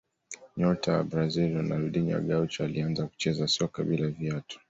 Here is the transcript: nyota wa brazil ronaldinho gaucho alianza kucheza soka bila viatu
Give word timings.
nyota 0.57 0.91
wa 0.97 1.03
brazil 1.03 1.53
ronaldinho 1.53 2.21
gaucho 2.21 2.63
alianza 2.63 3.07
kucheza 3.07 3.47
soka 3.47 3.83
bila 3.83 4.07
viatu 4.07 4.59